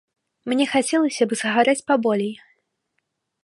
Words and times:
Мне 0.53 0.65
хацелася 0.71 1.23
б 1.33 1.39
загарэць 1.41 1.85
паболей. 1.91 2.35